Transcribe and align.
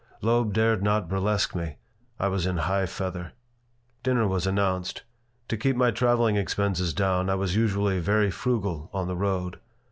Loeb 0.21 0.51
dared 0.51 0.81
not 0.81 1.07
burlesque 1.07 1.53
me. 1.53 1.77
I 2.19 2.27
was 2.27 2.47
in 2.47 2.57
high 2.57 2.87
feather 2.87 3.33
Dinner 4.01 4.27
was 4.27 4.47
announced. 4.47 5.03
To 5.49 5.57
keep 5.57 5.75
my 5.75 5.91
traveling 5.91 6.37
expenses 6.37 6.91
down 6.91 7.29
I 7.29 7.35
was 7.35 7.55
usually 7.55 7.99
very 7.99 8.31
frugal 8.31 8.89
on 8.93 9.05
the 9.07 9.15
road. 9.15 9.59